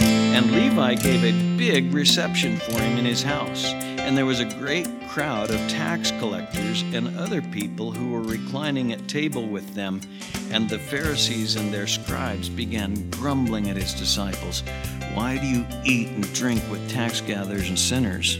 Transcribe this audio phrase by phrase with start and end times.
[0.00, 3.64] And Levi gave a big reception for him in his house.
[3.64, 8.92] And there was a great crowd of tax collectors and other people who were reclining
[8.92, 10.00] at table with them.
[10.50, 14.62] And the Pharisees and their scribes began grumbling at his disciples,
[15.14, 18.36] Why do you eat and drink with tax gatherers and sinners?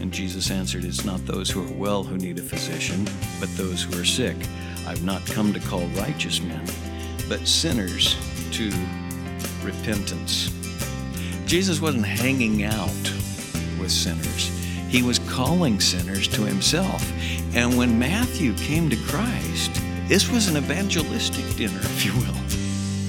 [0.00, 3.04] And Jesus answered, It's not those who are well who need a physician,
[3.38, 4.36] but those who are sick.
[4.86, 6.66] I've not come to call righteous men,
[7.28, 8.16] but sinners
[8.52, 8.72] to
[9.62, 10.61] repentance.
[11.52, 13.12] Jesus wasn't hanging out
[13.78, 14.48] with sinners.
[14.88, 17.06] He was calling sinners to himself.
[17.54, 19.70] And when Matthew came to Christ,
[20.08, 22.40] this was an evangelistic dinner, if you will.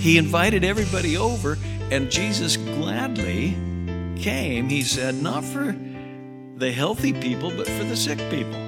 [0.02, 1.58] He invited everybody over,
[1.90, 3.56] and Jesus gladly
[4.18, 5.74] came, he said, not for
[6.58, 8.60] the healthy people, but for the sick people.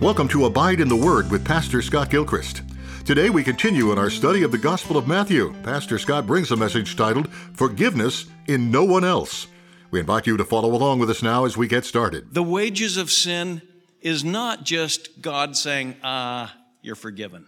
[0.00, 2.62] Welcome to Abide in the Word with Pastor Scott Gilchrist.
[3.06, 5.54] Today we continue in our study of the Gospel of Matthew.
[5.62, 9.46] Pastor Scott brings a message titled Forgiveness in No One Else.
[9.92, 12.34] We invite you to follow along with us now as we get started.
[12.34, 13.62] The wages of sin
[14.00, 17.46] is not just God saying, ah, you're forgiven.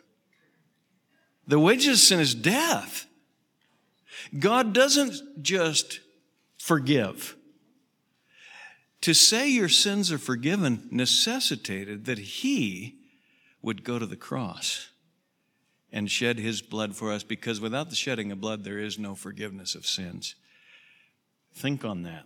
[1.48, 3.06] The wages of sin is death.
[4.38, 5.98] God doesn't just
[6.56, 7.34] forgive.
[9.00, 12.98] To say your sins are forgiven necessitated that He
[13.60, 14.87] would go to the cross
[15.92, 19.14] and shed his blood for us because without the shedding of blood, there is no
[19.14, 20.34] forgiveness of sins.
[21.54, 22.24] Think on that.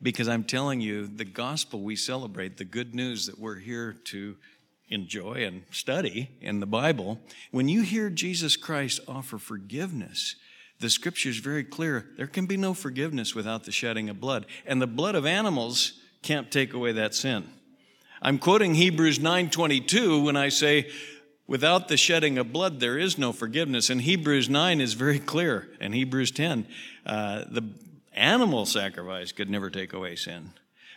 [0.00, 4.36] Because I'm telling you, the gospel we celebrate, the good news that we're here to
[4.88, 10.36] enjoy and study in the Bible, when you hear Jesus Christ offer forgiveness,
[10.80, 12.10] the scripture is very clear.
[12.16, 14.46] There can be no forgiveness without the shedding of blood.
[14.66, 17.48] And the blood of animals can't take away that sin.
[18.20, 20.90] I'm quoting Hebrews 9:22 when I say
[21.46, 23.90] Without the shedding of blood, there is no forgiveness.
[23.90, 26.66] And Hebrews 9 is very clear, and Hebrews 10.
[27.04, 27.68] Uh, the
[28.14, 30.52] animal sacrifice could never take away sin.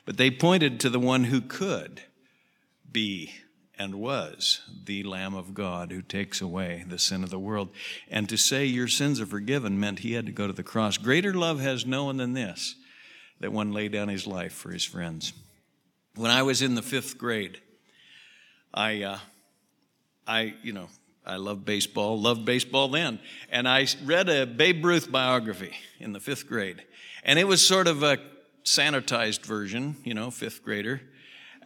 [0.06, 2.02] But they pointed to the one who could
[2.92, 3.34] be
[3.78, 7.70] and was the Lamb of God who takes away the sin of the world.
[8.10, 10.98] And to say your sins are forgiven meant he had to go to the cross.
[10.98, 12.76] Greater love has no one than this,
[13.40, 15.34] that one lay down his life for his friends.
[16.16, 17.60] When I was in the fifth grade,
[18.74, 19.02] I.
[19.02, 19.20] Uh,
[20.28, 20.88] I, you know,
[21.26, 23.20] I love baseball, loved baseball then.
[23.52, 26.84] And I read a Babe Ruth biography in the fifth grade.
[27.24, 28.20] And it was sort of a
[28.64, 31.02] sanitized version, you know, fifth grader.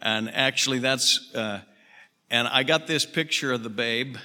[0.00, 1.60] And actually, that's, uh,
[2.30, 4.16] and I got this picture of the babe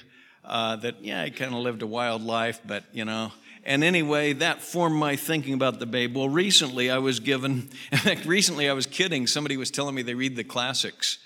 [0.44, 3.32] uh, that, yeah, he kind of lived a wild life, but, you know,
[3.64, 6.16] and anyway, that formed my thinking about the babe.
[6.16, 7.68] Well, recently I was given,
[8.24, 9.26] recently I was kidding.
[9.26, 11.18] Somebody was telling me they read the classics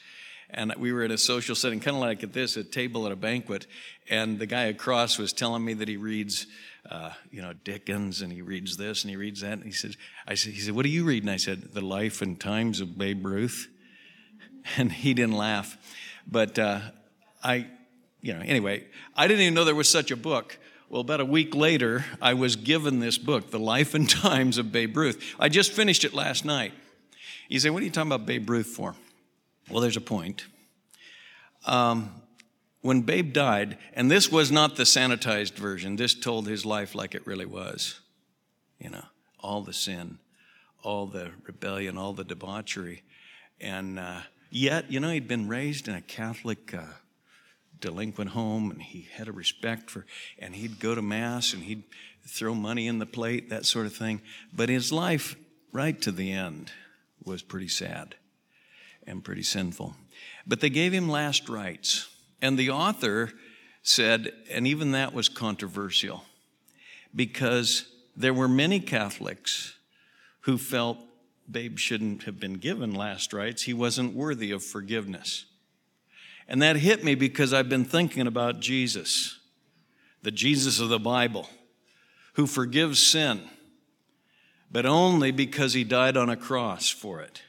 [0.53, 3.13] and we were in a social setting, kind of like at this, a table at
[3.13, 3.67] a banquet,
[4.09, 6.47] and the guy across was telling me that he reads,
[6.91, 9.97] uh, you know, Dickens, and he reads this and he reads that, and he said,
[10.27, 11.29] I said, he said, what are you reading?
[11.29, 13.69] I said, The Life and Times of Babe Ruth,
[14.77, 15.77] and he didn't laugh,
[16.27, 16.81] but uh,
[17.43, 17.67] I,
[18.21, 18.85] you know, anyway,
[19.17, 20.59] I didn't even know there was such a book.
[20.89, 24.73] Well, about a week later, I was given this book, The Life and Times of
[24.73, 25.37] Babe Ruth.
[25.39, 26.73] I just finished it last night.
[27.49, 28.95] You say, What are you talking about Babe Ruth for?
[29.69, 30.45] Well, there's a point.
[31.67, 32.11] Um,
[32.83, 37.15] when Babe died, and this was not the sanitized version, this told his life like
[37.15, 38.01] it really was.
[38.79, 39.05] You know,
[39.39, 40.19] all the sin,
[40.83, 43.03] all the rebellion, all the debauchery.
[43.61, 44.21] And uh,
[44.51, 46.95] yet, you know, he'd been raised in a Catholic uh,
[47.81, 50.07] delinquent home, and he had a respect for,
[50.39, 51.85] and he'd go to Mass and he'd
[52.27, 54.23] throw money in the plate, that sort of thing.
[54.55, 55.37] But his life,
[55.73, 56.73] right to the end,
[57.23, 58.15] was pretty sad
[59.11, 59.95] and pretty sinful.
[60.47, 62.09] But they gave him last rites.
[62.41, 63.33] And the author
[63.83, 66.25] said, and even that was controversial,
[67.15, 69.75] because there were many Catholics
[70.41, 70.99] who felt
[71.51, 73.63] Babe shouldn't have been given last rites.
[73.63, 75.47] He wasn't worthy of forgiveness.
[76.47, 79.39] And that hit me because I've been thinking about Jesus,
[80.23, 81.49] the Jesus of the Bible,
[82.35, 83.43] who forgives sin,
[84.71, 87.43] but only because he died on a cross for it.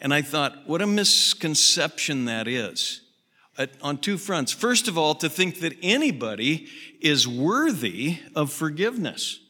[0.00, 3.02] And I thought, what a misconception that is
[3.58, 4.50] uh, on two fronts.
[4.50, 6.68] First of all, to think that anybody
[7.00, 9.40] is worthy of forgiveness.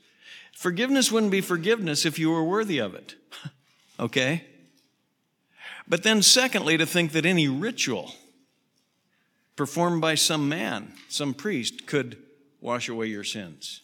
[0.52, 3.14] Forgiveness wouldn't be forgiveness if you were worthy of it.
[4.00, 4.44] okay?
[5.87, 8.12] But then, secondly, to think that any ritual
[9.55, 12.17] performed by some man, some priest, could
[12.61, 13.82] wash away your sins.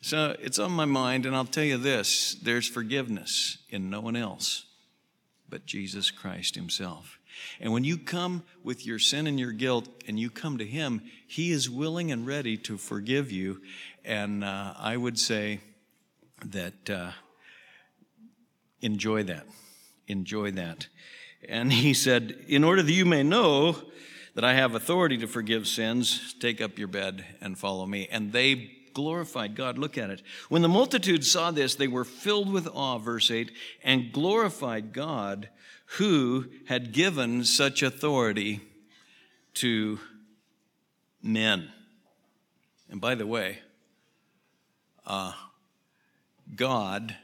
[0.00, 4.14] So it's on my mind, and I'll tell you this there's forgiveness in no one
[4.14, 4.66] else
[5.48, 7.18] but Jesus Christ Himself.
[7.60, 11.02] And when you come with your sin and your guilt and you come to Him,
[11.26, 13.60] He is willing and ready to forgive you.
[14.04, 15.60] And uh, I would say
[16.44, 17.10] that uh,
[18.80, 19.46] enjoy that.
[20.08, 20.88] Enjoy that.
[21.48, 23.76] And he said, In order that you may know
[24.34, 28.08] that I have authority to forgive sins, take up your bed and follow me.
[28.10, 29.76] And they glorified God.
[29.76, 30.22] Look at it.
[30.48, 33.52] When the multitude saw this, they were filled with awe, verse 8,
[33.84, 35.50] and glorified God
[35.98, 38.62] who had given such authority
[39.52, 40.00] to
[41.22, 41.70] men.
[42.88, 43.58] And by the way,
[45.06, 45.34] uh,
[46.54, 47.16] God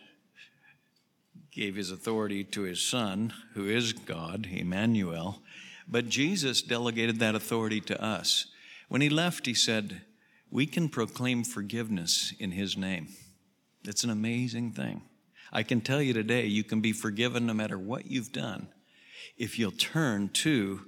[1.51, 5.41] gave his authority to his son, who is God, Emmanuel,
[5.89, 8.49] but Jesus delegated that authority to us.
[8.89, 10.03] When he left, he said,
[10.53, 13.09] We can proclaim forgiveness in his name.
[13.85, 15.01] It's an amazing thing.
[15.51, 18.69] I can tell you today, you can be forgiven no matter what you've done
[19.39, 20.83] if you'll turn to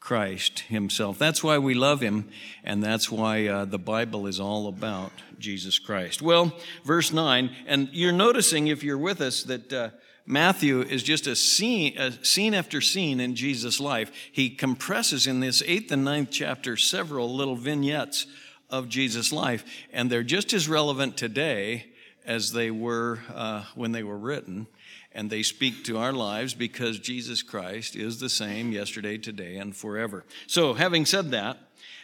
[0.00, 1.16] Christ Himself.
[1.16, 2.28] That's why we love Him,
[2.64, 6.20] and that's why uh, the Bible is all about Jesus Christ.
[6.20, 6.52] Well,
[6.84, 9.72] verse 9, and you're noticing if you're with us that.
[9.72, 9.90] Uh,
[10.26, 14.10] Matthew is just a scene, a scene after scene in Jesus' life.
[14.32, 18.26] He compresses in this eighth and ninth chapter several little vignettes
[18.70, 21.86] of Jesus' life, and they're just as relevant today
[22.24, 24.66] as they were uh, when they were written
[25.14, 29.74] and they speak to our lives because Jesus Christ is the same yesterday, today, and
[29.74, 30.24] forever.
[30.48, 31.56] So, having said that,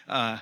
[0.09, 0.39] uh,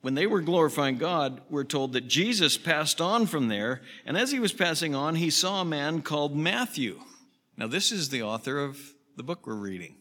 [0.00, 4.32] when they were glorifying God, we're told that Jesus passed on from there, and as
[4.32, 7.00] he was passing on, he saw a man called Matthew.
[7.56, 8.78] Now, this is the author of
[9.16, 9.94] the book we're reading,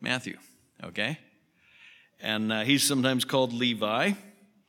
[0.00, 0.38] Matthew,
[0.82, 1.18] okay?
[2.20, 4.12] And uh, he's sometimes called Levi.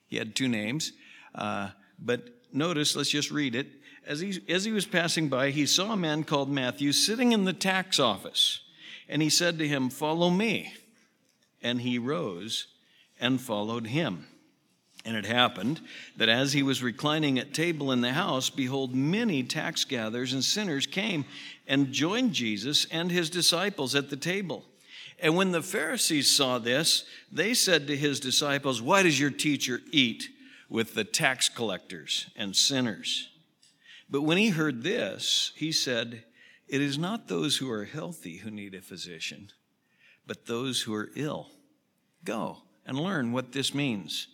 [0.10, 0.92] He had two names.
[1.34, 3.68] Uh, but notice, let's just read it
[4.10, 7.46] as he, as he was passing by, he saw a man called Matthew sitting in
[7.46, 8.62] the tax office.
[9.08, 10.74] And he said to him, Follow me.
[11.62, 12.68] And he rose
[13.20, 14.26] and followed him.
[15.06, 15.80] And it happened
[16.18, 20.44] that as he was reclining at table in the house, behold, many tax gatherers and
[20.44, 21.26] sinners came
[21.68, 24.66] and joined Jesus and his disciples at the table.
[25.22, 29.82] And when the Pharisees saw this, they said to his disciples, Why does your teacher
[29.92, 30.30] eat
[30.70, 33.30] with the tax collectors and sinners?
[34.10, 36.24] But when he heard this, he said,
[36.68, 39.50] It is not those who are healthy who need a physician,
[40.26, 41.50] but those who are ill.
[42.24, 44.28] Go and learn what this means.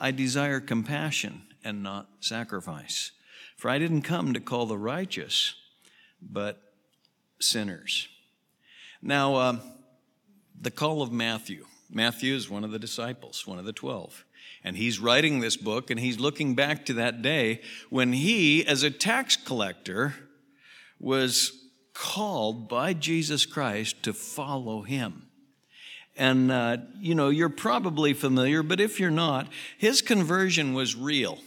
[0.00, 3.12] I desire compassion and not sacrifice.
[3.56, 5.54] For I didn't come to call the righteous,
[6.20, 6.60] but
[7.40, 8.08] sinners.
[9.00, 9.58] Now, uh,
[10.60, 11.66] the call of Matthew.
[11.90, 14.24] Matthew is one of the disciples, one of the twelve.
[14.62, 17.60] And he's writing this book and he's looking back to that day
[17.90, 20.14] when he, as a tax collector,
[20.98, 21.52] was
[21.92, 25.28] called by Jesus Christ to follow him.
[26.16, 31.38] And, uh, you know, you're probably familiar, but if you're not, his conversion was real.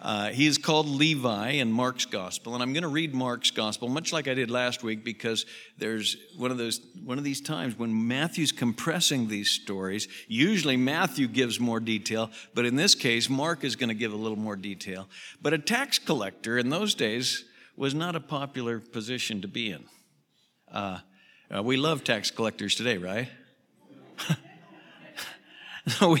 [0.00, 3.88] Uh, he is called Levi in Mark's gospel, and I'm going to read Mark's gospel,
[3.88, 5.44] much like I did last week, because
[5.76, 10.06] there's one of those one of these times when Matthew's compressing these stories.
[10.28, 14.16] Usually Matthew gives more detail, but in this case, Mark is going to give a
[14.16, 15.08] little more detail.
[15.42, 17.44] But a tax collector in those days
[17.76, 19.84] was not a popular position to be in.
[20.70, 20.98] Uh,
[21.52, 23.28] uh, we love tax collectors today, right?
[26.00, 26.20] no, we,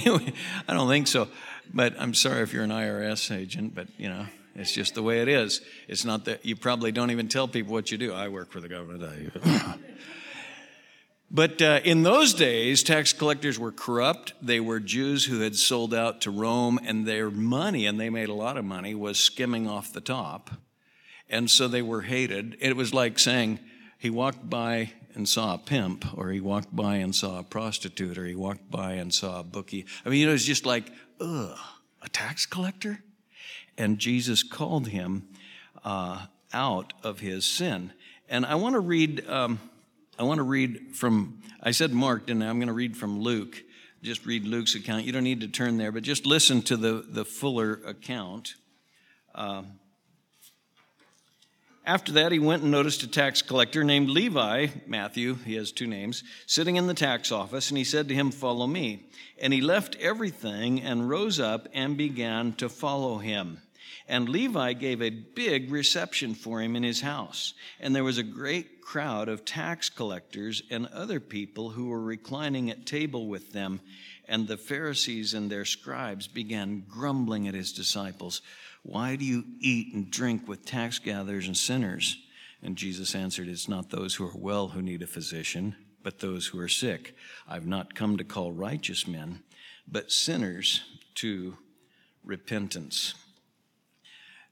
[0.66, 1.28] I don't think so.
[1.72, 4.26] But I'm sorry if you're an IRS agent, but you know,
[4.58, 5.60] it's just the way it is.
[5.86, 8.12] It's not that you probably don't even tell people what you do.
[8.12, 9.32] I work for the government.
[11.30, 14.32] but uh, in those days, tax collectors were corrupt.
[14.42, 18.28] They were Jews who had sold out to Rome, and their money, and they made
[18.28, 20.50] a lot of money, was skimming off the top.
[21.30, 22.56] And so they were hated.
[22.60, 23.60] It was like saying,
[23.98, 28.18] he walked by and saw a pimp, or he walked by and saw a prostitute,
[28.18, 29.86] or he walked by and saw a bookie.
[30.04, 31.58] I mean, you know, it's just like, ugh,
[32.02, 33.00] a tax collector?
[33.76, 35.28] And Jesus called him
[35.84, 37.92] uh, out of his sin.
[38.28, 39.28] And I want to read.
[39.28, 39.60] Um,
[40.18, 41.40] I want to read from.
[41.62, 42.48] I said Mark, didn't I?
[42.48, 43.62] I'm going to read from Luke.
[44.02, 45.04] Just read Luke's account.
[45.04, 48.54] You don't need to turn there, but just listen to the the fuller account.
[49.34, 49.78] Um,
[51.88, 55.86] after that, he went and noticed a tax collector named Levi, Matthew, he has two
[55.86, 59.08] names, sitting in the tax office, and he said to him, Follow me.
[59.40, 63.62] And he left everything and rose up and began to follow him.
[64.06, 67.54] And Levi gave a big reception for him in his house.
[67.80, 72.70] And there was a great crowd of tax collectors and other people who were reclining
[72.70, 73.80] at table with them.
[74.26, 78.42] And the Pharisees and their scribes began grumbling at his disciples.
[78.82, 82.16] Why do you eat and drink with tax gatherers and sinners?
[82.62, 86.46] And Jesus answered, It's not those who are well who need a physician, but those
[86.46, 87.14] who are sick.
[87.48, 89.42] I've not come to call righteous men,
[89.86, 90.82] but sinners
[91.16, 91.56] to
[92.24, 93.14] repentance.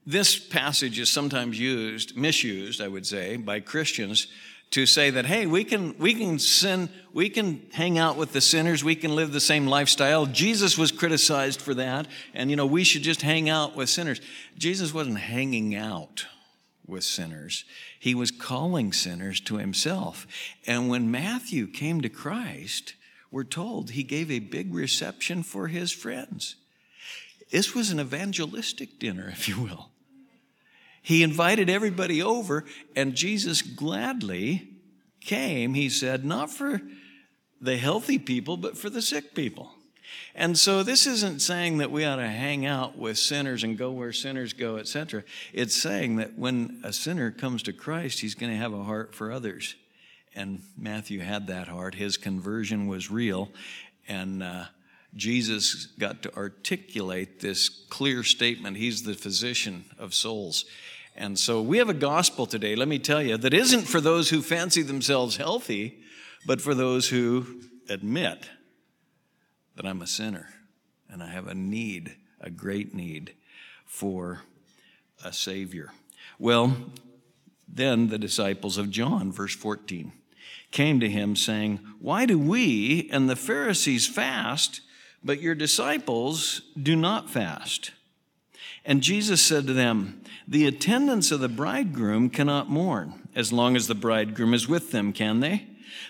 [0.07, 4.29] this passage is sometimes used, misused, I would say, by Christians
[4.71, 8.41] to say that hey we can we can sin we can hang out with the
[8.41, 10.27] sinners we can live the same lifestyle.
[10.27, 14.21] Jesus was criticized for that and you know we should just hang out with sinners.
[14.59, 16.27] Jesus wasn't hanging out
[16.87, 17.65] with sinners.
[17.99, 20.27] He was calling sinners to himself.
[20.67, 22.95] And when matthew came to christ
[23.31, 26.57] we're told he gave a big reception for his friends.
[27.51, 29.91] This was an evangelistic dinner if you will
[31.07, 32.65] he invited everybody over,
[32.97, 34.71] and Jesus gladly
[35.21, 36.81] came, he said, not for
[37.61, 39.71] the healthy people, but for the sick people.
[40.35, 43.93] And so this isn't saying that we ought to hang out with sinners and go
[43.93, 45.23] where sinners go, etc.
[45.53, 49.15] It's saying that when a sinner comes to Christ, he's going to have a heart
[49.15, 49.77] for others.
[50.35, 51.95] And Matthew had that heart.
[51.95, 53.53] His conversion was real.
[54.09, 54.65] And uh,
[55.15, 58.77] Jesus got to articulate this clear statement.
[58.77, 60.65] He's the physician of souls.
[61.17, 64.29] And so we have a gospel today, let me tell you, that isn't for those
[64.29, 65.99] who fancy themselves healthy,
[66.47, 68.51] but for those who admit
[69.77, 70.51] that I'm a sinner
[71.09, 73.35] and I have a need, a great need
[73.87, 74.43] for
[75.25, 75.93] a Savior.
[76.39, 76.77] Well,
[77.67, 80.13] then the disciples of John, verse 14,
[80.71, 84.83] came to him saying, Why do we and the Pharisees fast,
[85.25, 87.93] but your disciples do not fast?
[88.87, 93.89] And Jesus said to them, The attendants of the bridegroom cannot mourn as long as
[93.89, 95.67] the bridegroom is with them, can they?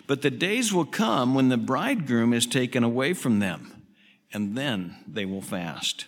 [0.06, 3.82] But the days will come when the bridegroom is taken away from them,
[4.32, 6.06] and then they will fast.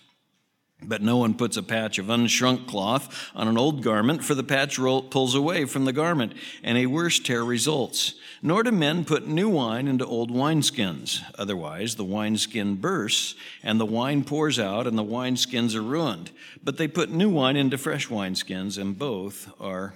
[0.81, 4.43] But no one puts a patch of unshrunk cloth on an old garment, for the
[4.43, 6.33] patch roll, pulls away from the garment,
[6.63, 8.15] and a worse tear results.
[8.41, 11.21] Nor do men put new wine into old wineskins.
[11.37, 16.31] Otherwise, the wineskin bursts, and the wine pours out, and the wineskins are ruined.
[16.63, 19.95] But they put new wine into fresh wineskins, and both are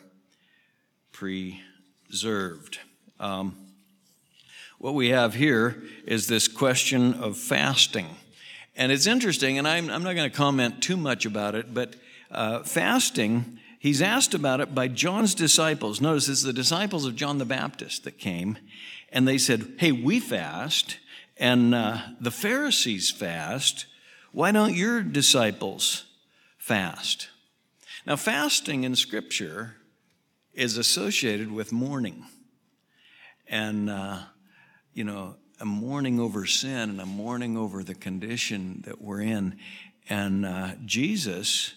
[1.13, 2.80] preserved.
[3.22, 3.56] Um,
[4.80, 8.18] what we have here is this question of fasting.
[8.75, 11.96] And it's interesting, and I'm, I'm not going to comment too much about it, but
[12.32, 16.01] uh, fasting, he's asked about it by John's disciples.
[16.01, 18.58] Notice it's the disciples of John the Baptist that came,
[19.12, 20.98] and they said, Hey, we fast,
[21.38, 23.86] and uh, the Pharisees fast.
[24.32, 26.06] Why don't your disciples
[26.58, 27.30] fast?
[28.08, 29.75] Now, fasting in Scripture
[30.53, 32.25] is associated with mourning.
[33.48, 34.20] And, uh,
[34.94, 39.58] you know, a mourning over sin and a mourning over the condition that we're in.
[40.10, 41.75] And uh, Jesus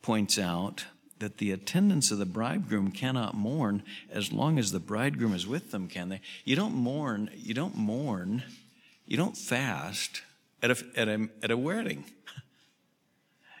[0.00, 0.84] points out
[1.18, 5.72] that the attendants of the bridegroom cannot mourn as long as the bridegroom is with
[5.72, 6.20] them, can they?
[6.44, 8.44] You don't mourn, you don't mourn,
[9.06, 10.22] you don't fast
[10.62, 12.04] at a, at a, at a wedding.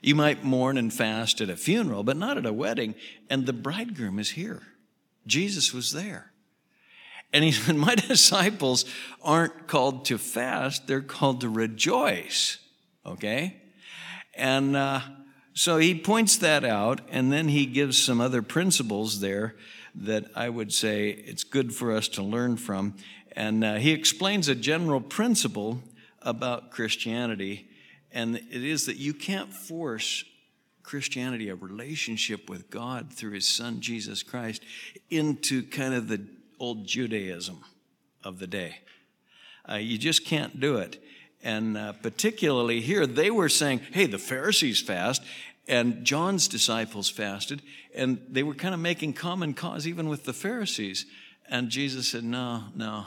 [0.02, 2.94] You might mourn and fast at a funeral, but not at a wedding.
[3.28, 4.62] And the bridegroom is here.
[5.26, 6.32] Jesus was there.
[7.32, 8.84] And he said, My disciples
[9.22, 12.58] aren't called to fast, they're called to rejoice.
[13.04, 13.56] Okay?
[14.34, 15.00] And uh,
[15.54, 19.56] so he points that out, and then he gives some other principles there
[19.94, 22.94] that I would say it's good for us to learn from.
[23.32, 25.82] And uh, he explains a general principle
[26.22, 27.68] about Christianity,
[28.12, 30.24] and it is that you can't force
[30.82, 34.62] Christianity, a relationship with God through his son Jesus Christ,
[35.08, 36.20] into kind of the
[36.60, 37.64] old Judaism
[38.22, 38.76] of the day.
[39.68, 41.02] Uh, you just can't do it.
[41.42, 45.22] And uh, particularly here, they were saying, hey, the Pharisees fast,
[45.66, 47.62] and John's disciples fasted,
[47.94, 51.06] and they were kind of making common cause even with the Pharisees.
[51.48, 53.06] And Jesus said, no, no,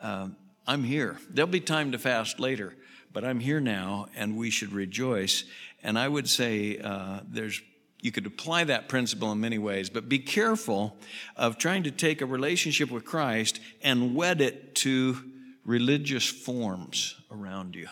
[0.00, 0.28] uh,
[0.66, 1.18] I'm here.
[1.28, 2.74] There'll be time to fast later,
[3.12, 5.44] but I'm here now, and we should rejoice.
[5.82, 7.60] And I would say uh, there's
[8.00, 10.96] you could apply that principle in many ways, but be careful
[11.36, 15.18] of trying to take a relationship with Christ and wed it to
[15.64, 17.88] religious forms around you.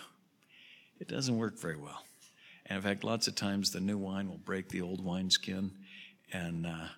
[1.00, 2.04] It doesn't work very well.
[2.66, 5.72] And in fact, lots of times the new wine will break the old wineskin.
[6.32, 6.88] And, uh,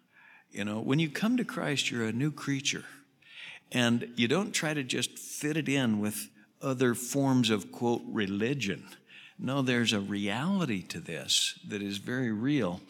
[0.51, 2.85] you know, when you come to Christ, you're a new creature.
[3.73, 6.31] And you don't try to just fit it in with
[6.63, 8.85] other forms of, quote, religion.
[9.39, 12.81] No, there's a reality to this that is very real.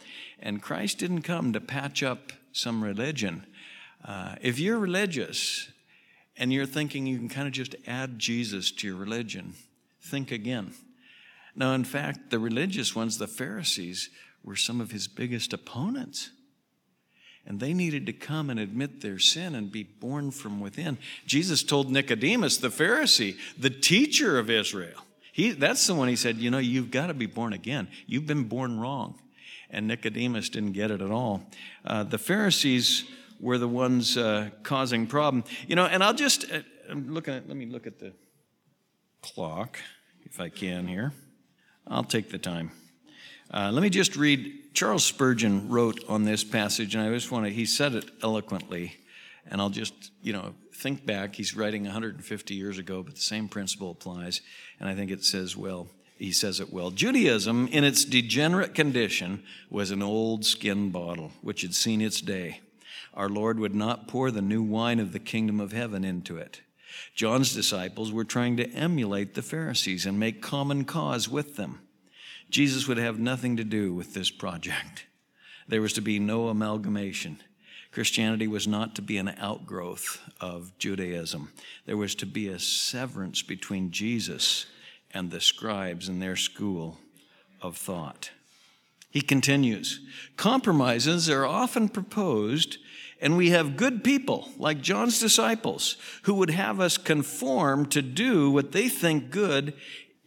[0.41, 3.45] And Christ didn't come to patch up some religion.
[4.05, 5.69] Uh, if you're religious
[6.37, 9.55] and you're thinking you can kind of just add Jesus to your religion,
[10.01, 10.73] think again.
[11.55, 14.11] Now, in fact, the religious ones, the Pharisees,
[14.43, 16.31] were some of his biggest opponents.
[17.45, 20.99] And they needed to come and admit their sin and be born from within.
[21.27, 25.03] Jesus told Nicodemus, the Pharisee, the teacher of Israel,
[25.39, 27.87] he, that's the one he said, you know, you've got to be born again.
[28.09, 29.21] You've been born wrong.
[29.71, 31.43] and Nicodemus didn't get it at all.
[31.85, 33.05] Uh, the Pharisees
[33.41, 35.45] were the ones uh, causing problem.
[35.67, 38.13] You know, and I'll just, uh, I'm looking at, let me look at the
[39.23, 39.79] clock,
[40.25, 41.13] if I can here.
[41.87, 42.71] I'll take the time.
[43.53, 44.75] Uh, let me just read.
[44.75, 48.97] Charles Spurgeon wrote on this passage, and I just want to, he said it eloquently,
[49.47, 51.35] and I'll just, you know, think back.
[51.35, 54.41] He's writing 150 years ago, but the same principle applies,
[54.79, 55.89] and I think it says well.
[56.17, 56.91] He says it well.
[56.91, 62.61] Judaism, in its degenerate condition, was an old skin bottle which had seen its day.
[63.15, 66.61] Our Lord would not pour the new wine of the kingdom of heaven into it.
[67.15, 71.81] John's disciples were trying to emulate the Pharisees and make common cause with them.
[72.51, 75.07] Jesus would have nothing to do with this project.
[75.67, 77.41] There was to be no amalgamation.
[77.99, 81.51] Christianity was not to be an outgrowth of Judaism.
[81.85, 84.67] There was to be a severance between Jesus
[85.13, 87.01] and the scribes and their school
[87.61, 88.31] of thought.
[89.11, 89.99] He continues
[90.37, 92.79] Compromises are often proposed,
[93.21, 98.49] and we have good people like John's disciples who would have us conform to do
[98.49, 99.75] what they think good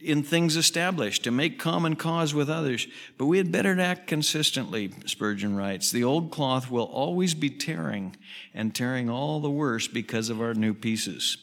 [0.01, 2.87] in things established, to make common cause with others.
[3.17, 5.91] But we had better act consistently, Spurgeon writes.
[5.91, 8.15] The old cloth will always be tearing,
[8.53, 11.37] and tearing all the worse because of our new pieces.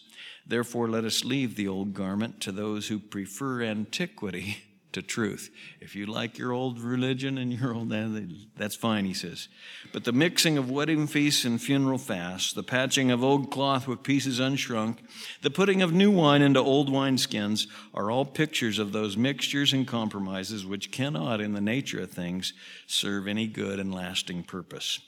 [0.47, 4.59] Therefore, let us leave the old garment to those who prefer antiquity
[4.99, 5.51] to truth.
[5.81, 8.09] If you like your old religion and your old, eh,
[8.57, 9.49] that's fine, he says.
[9.93, 14.03] But the mixing of wedding feasts and funeral fasts, the patching of old cloth with
[14.03, 14.99] pieces unshrunk,
[15.43, 19.87] the putting of new wine into old wineskins are all pictures of those mixtures and
[19.87, 22.53] compromises which cannot, in the nature of things,
[22.87, 25.01] serve any good and lasting purpose.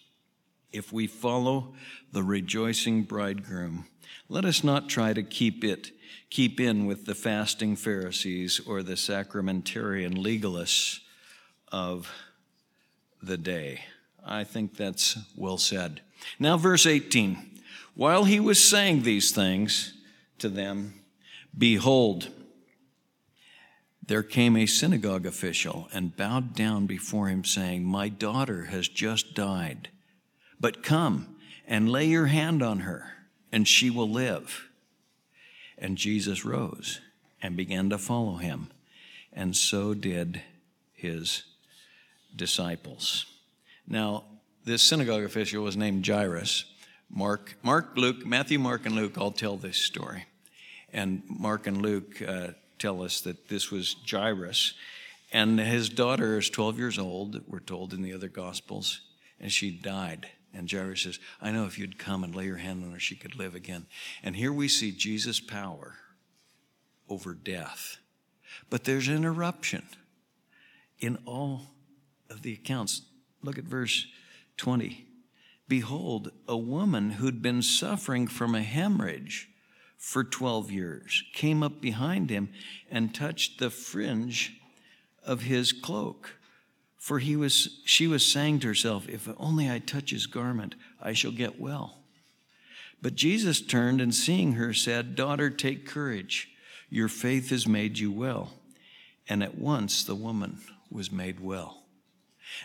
[0.73, 1.75] If we follow
[2.13, 3.87] the rejoicing bridegroom,
[4.29, 5.91] let us not try to keep it
[6.31, 11.01] keep in with the fasting Pharisees or the sacramentarian legalists
[11.73, 12.11] of
[13.23, 13.81] the day.
[14.25, 16.01] I think that's well said.
[16.39, 17.61] Now, verse 18.
[17.95, 19.95] While he was saying these things
[20.39, 20.95] to them,
[21.57, 22.29] behold,
[24.07, 29.35] there came a synagogue official and bowed down before him, saying, My daughter has just
[29.35, 29.91] died,
[30.59, 33.13] but come and lay your hand on her,
[33.53, 34.70] and she will live.
[35.81, 37.01] And Jesus rose
[37.43, 38.69] and began to follow him,
[39.33, 40.43] and so did
[40.93, 41.45] his
[42.37, 43.27] disciples.
[43.89, 44.25] Now,
[44.65, 46.67] this synagogue official was named Jairus.
[47.09, 50.27] Mark, Mark, Luke, Matthew, Mark, and Luke all tell this story.
[50.93, 54.75] And Mark and Luke uh, tell us that this was Jairus.
[55.33, 59.01] And his daughter is 12 years old, we're told in the other Gospels,
[59.41, 60.29] and she died.
[60.53, 63.15] And Jairus says, I know if you'd come and lay your hand on her, she
[63.15, 63.87] could live again.
[64.23, 65.97] And here we see Jesus' power
[67.09, 67.99] over death.
[68.69, 69.85] But there's an eruption
[70.99, 71.63] in all
[72.29, 73.03] of the accounts.
[73.43, 74.07] Look at verse
[74.57, 75.07] 20.
[75.69, 79.49] Behold, a woman who'd been suffering from a hemorrhage
[79.97, 82.49] for 12 years came up behind him
[82.91, 84.61] and touched the fringe
[85.25, 86.40] of his cloak.
[87.01, 91.15] For he was, she was saying to herself, If only I touch his garment, I
[91.15, 91.97] shall get well.
[93.01, 96.51] But Jesus turned and seeing her said, Daughter, take courage.
[96.91, 98.53] Your faith has made you well.
[99.27, 100.59] And at once the woman
[100.91, 101.83] was made well.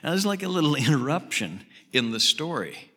[0.04, 2.92] Now, there's like a little interruption in the story.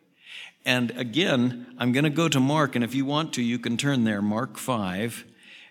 [0.64, 3.76] And again, I'm going to go to Mark, and if you want to, you can
[3.76, 5.24] turn there, Mark 5,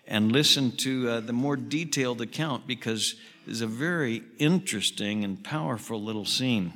[0.06, 3.16] and listen to uh, the more detailed account because
[3.48, 6.72] is a very interesting and powerful little scene.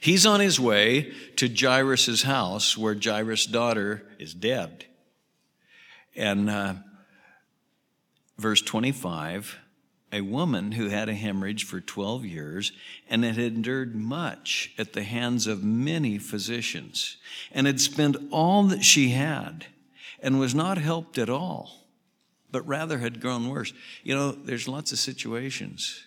[0.00, 4.86] He's on his way to Jairus' house where Jairus' daughter is dead.
[6.14, 6.74] And uh,
[8.38, 9.58] verse 25
[10.14, 12.72] a woman who had a hemorrhage for 12 years
[13.08, 17.16] and had endured much at the hands of many physicians
[17.50, 19.64] and had spent all that she had
[20.20, 21.81] and was not helped at all
[22.52, 23.72] but rather had grown worse.
[24.04, 26.04] You know, there's lots of situations.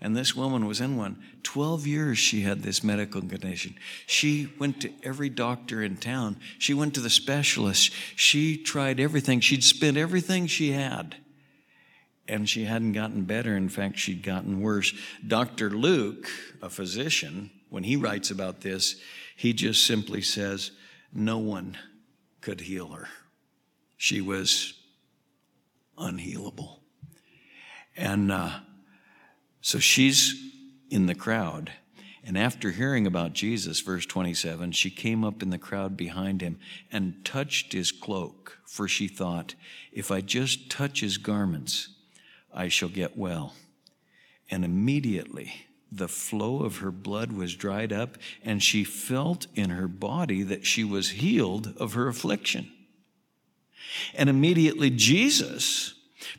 [0.00, 1.22] And this woman was in one.
[1.44, 3.76] 12 years she had this medical condition.
[4.06, 6.36] She went to every doctor in town.
[6.58, 7.92] She went to the specialist.
[8.16, 9.40] She tried everything.
[9.40, 11.16] She'd spent everything she had.
[12.26, 13.56] And she hadn't gotten better.
[13.56, 14.92] In fact, she'd gotten worse.
[15.26, 15.70] Dr.
[15.70, 16.28] Luke,
[16.60, 18.96] a physician, when he writes about this,
[19.36, 20.70] he just simply says,
[21.12, 21.78] No one
[22.40, 23.08] could heal her.
[23.96, 24.74] She was
[25.98, 26.78] unhealable.
[27.96, 28.50] And uh,
[29.60, 30.34] so she's
[30.90, 31.72] in the crowd.
[32.26, 36.58] And after hearing about Jesus, verse 27, she came up in the crowd behind him
[36.90, 39.54] and touched his cloak, for she thought,
[39.92, 41.88] if I just touch his garments,
[42.52, 43.54] I shall get well.
[44.50, 49.86] And immediately the flow of her blood was dried up, and she felt in her
[49.86, 52.72] body that she was healed of her affliction.
[54.14, 55.94] And immediately Jesus,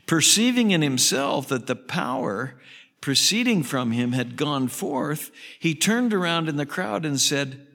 [0.06, 2.54] perceiving in himself that the power
[3.00, 5.30] proceeding from him had gone forth,
[5.60, 7.66] he turned around in the crowd and said,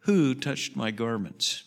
[0.00, 1.64] Who touched my garments?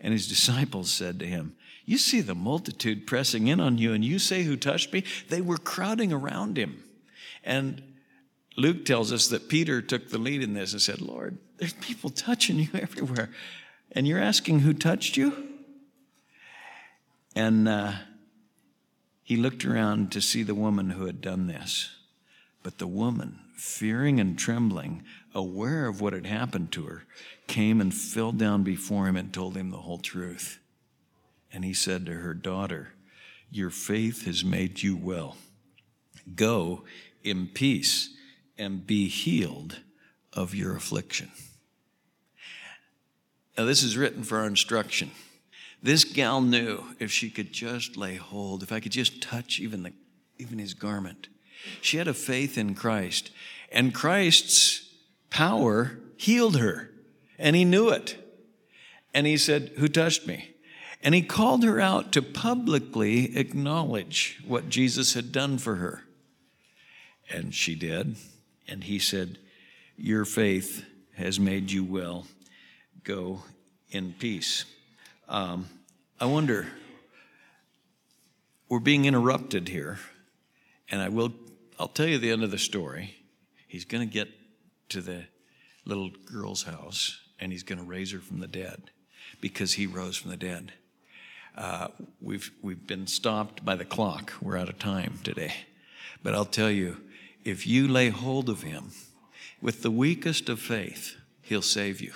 [0.00, 4.04] And his disciples said to him, You see the multitude pressing in on you, and
[4.04, 5.04] you say, Who touched me?
[5.28, 6.82] They were crowding around him.
[7.42, 7.82] And
[8.56, 12.10] Luke tells us that Peter took the lead in this and said, Lord, there's people
[12.10, 13.30] touching you everywhere.
[13.92, 15.48] And you're asking who touched you?
[17.36, 17.92] And uh,
[19.22, 21.90] he looked around to see the woman who had done this.
[22.62, 25.02] But the woman, fearing and trembling,
[25.34, 27.04] aware of what had happened to her,
[27.46, 30.58] came and fell down before him and told him the whole truth.
[31.52, 32.94] And he said to her, Daughter,
[33.50, 35.36] your faith has made you well.
[36.34, 36.84] Go
[37.22, 38.10] in peace
[38.58, 39.80] and be healed
[40.32, 41.30] of your affliction.
[43.56, 45.10] Now, this is written for our instruction.
[45.82, 49.82] This gal knew if she could just lay hold, if I could just touch even,
[49.82, 49.92] the,
[50.38, 51.28] even his garment.
[51.80, 53.30] She had a faith in Christ,
[53.70, 54.90] and Christ's
[55.30, 56.90] power healed her,
[57.38, 58.16] and he knew it.
[59.12, 60.54] And he said, Who touched me?
[61.02, 66.04] And he called her out to publicly acknowledge what Jesus had done for her.
[67.30, 68.16] And she did.
[68.66, 69.38] And he said,
[69.96, 70.84] Your faith
[71.16, 72.26] has made you well.
[73.04, 73.42] Go
[73.90, 74.64] in peace.
[75.28, 75.68] Um,
[76.18, 76.66] I wonder,
[78.70, 79.98] we're being interrupted here,
[80.90, 81.34] and I will,
[81.78, 83.14] I'll tell you the end of the story.
[83.68, 84.28] He's going to get
[84.88, 85.24] to the
[85.84, 88.90] little girl's house, and he's going to raise her from the dead
[89.38, 90.72] because he rose from the dead.
[91.56, 91.88] Uh,
[92.22, 94.32] we've, we've been stopped by the clock.
[94.40, 95.52] We're out of time today.
[96.22, 97.02] But I'll tell you,
[97.44, 98.92] if you lay hold of him
[99.60, 102.14] with the weakest of faith, he'll save you.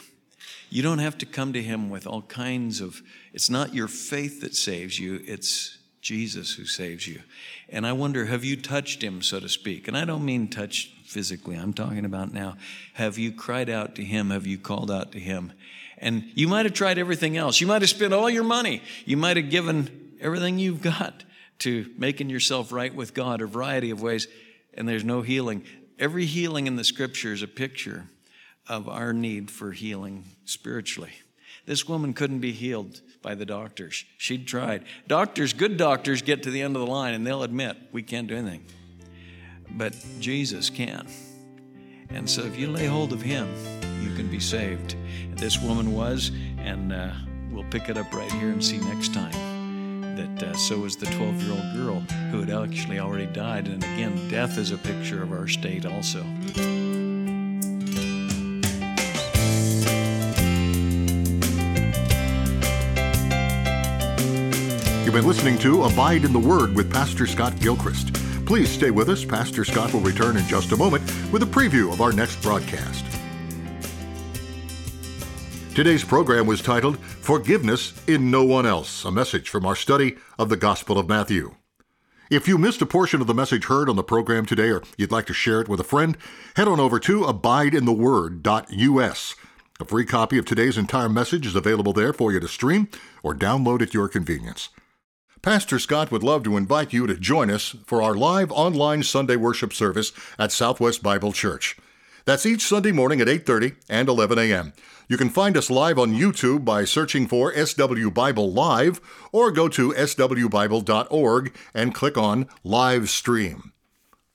[0.70, 4.40] You don't have to come to him with all kinds of, it's not your faith
[4.40, 7.20] that saves you, it's Jesus who saves you.
[7.68, 9.88] And I wonder, have you touched him, so to speak?
[9.88, 12.56] And I don't mean touch physically, I'm talking about now.
[12.94, 14.30] Have you cried out to him?
[14.30, 15.52] Have you called out to him?
[15.96, 17.60] And you might have tried everything else.
[17.60, 18.82] You might have spent all your money.
[19.04, 21.24] You might have given everything you've got
[21.60, 24.28] to making yourself right with God, a variety of ways
[24.78, 25.64] and there's no healing.
[25.98, 28.06] Every healing in the scripture is a picture
[28.68, 31.12] of our need for healing spiritually.
[31.66, 34.04] This woman couldn't be healed by the doctors.
[34.16, 34.84] She'd tried.
[35.06, 38.26] Doctors, good doctors, get to the end of the line and they'll admit we can't
[38.26, 38.64] do anything.
[39.70, 41.06] But Jesus can.
[42.10, 43.48] And so if you lay hold of him,
[44.02, 44.96] you can be saved.
[45.34, 47.12] This woman was, and uh,
[47.50, 51.06] we'll pick it up right here and see next time that uh, so was the
[51.06, 52.00] 12 year old girl
[52.30, 53.68] who had actually already died.
[53.68, 56.24] And again, death is a picture of our state also.
[65.08, 68.12] You've been listening to Abide in the Word with Pastor Scott Gilchrist.
[68.44, 69.24] Please stay with us.
[69.24, 73.06] Pastor Scott will return in just a moment with a preview of our next broadcast.
[75.74, 80.50] Today's program was titled Forgiveness in No One Else, a message from our study of
[80.50, 81.54] the Gospel of Matthew.
[82.30, 85.10] If you missed a portion of the message heard on the program today or you'd
[85.10, 86.18] like to share it with a friend,
[86.56, 89.34] head on over to abideintheword.us.
[89.80, 92.90] A free copy of today's entire message is available there for you to stream
[93.22, 94.68] or download at your convenience.
[95.48, 99.34] Pastor Scott would love to invite you to join us for our live online Sunday
[99.36, 101.74] worship service at Southwest Bible Church.
[102.26, 104.74] That's each Sunday morning at 8:30 and 11 a.m.
[105.08, 109.00] You can find us live on YouTube by searching for SW Bible Live
[109.32, 113.72] or go to swbible.org and click on Live Stream.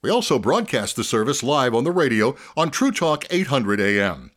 [0.02, 4.32] We also broadcast the service live on the radio on True Talk 800 AM.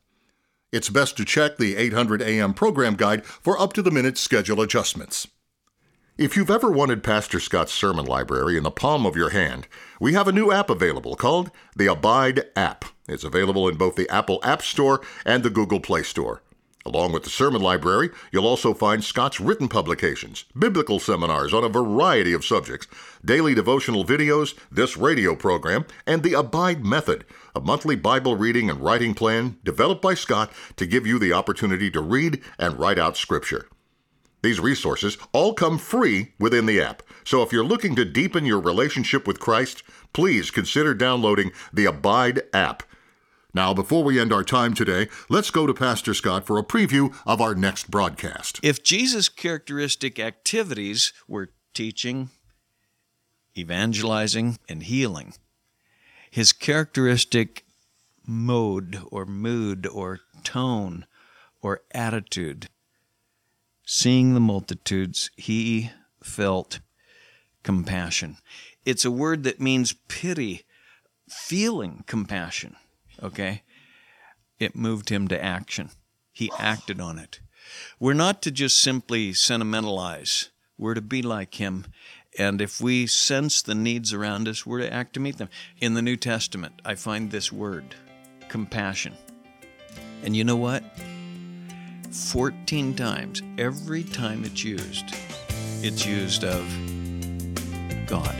[0.72, 4.60] It's best to check the 800 AM program guide for up to the minute schedule
[4.60, 5.26] adjustments.
[6.18, 9.68] If you've ever wanted Pastor Scott's sermon library in the palm of your hand,
[10.00, 12.86] we have a new app available called the Abide app.
[13.06, 16.40] It's available in both the Apple App Store and the Google Play Store.
[16.86, 21.68] Along with the sermon library, you'll also find Scott's written publications, biblical seminars on a
[21.68, 22.86] variety of subjects,
[23.22, 28.80] daily devotional videos, this radio program, and the Abide Method, a monthly Bible reading and
[28.80, 33.18] writing plan developed by Scott to give you the opportunity to read and write out
[33.18, 33.68] Scripture.
[34.42, 38.60] These resources all come free within the app, so if you're looking to deepen your
[38.60, 42.82] relationship with Christ, please consider downloading the Abide app
[43.56, 47.16] now, before we end our time today, let's go to Pastor Scott for a preview
[47.24, 48.60] of our next broadcast.
[48.62, 52.28] If Jesus' characteristic activities were teaching,
[53.56, 55.32] evangelizing, and healing,
[56.30, 57.64] his characteristic
[58.26, 61.06] mode or mood or tone
[61.62, 62.68] or attitude.
[63.88, 66.80] Seeing the multitudes, he felt
[67.62, 68.36] compassion.
[68.84, 70.64] It's a word that means pity,
[71.28, 72.74] feeling compassion.
[73.22, 73.62] Okay?
[74.58, 75.90] It moved him to action.
[76.32, 77.38] He acted on it.
[78.00, 81.86] We're not to just simply sentimentalize, we're to be like him.
[82.38, 85.48] And if we sense the needs around us, we're to act to meet them.
[85.80, 87.94] In the New Testament, I find this word,
[88.48, 89.14] compassion.
[90.22, 90.84] And you know what?
[92.10, 95.14] 14 times, every time it's used,
[95.82, 96.64] it's used of
[98.06, 98.34] God.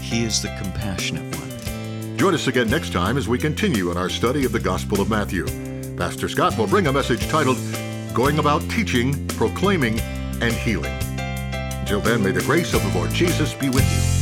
[0.00, 2.16] He is the compassionate one.
[2.16, 5.10] Join us again next time as we continue in our study of the Gospel of
[5.10, 5.46] Matthew.
[5.96, 7.58] Pastor Scott will bring a message titled
[8.14, 10.00] Going About Teaching, Proclaiming,
[10.40, 10.92] and Healing.
[11.80, 14.21] Until then, may the grace of the Lord Jesus be with you.